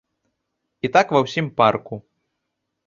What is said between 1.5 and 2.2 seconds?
парку.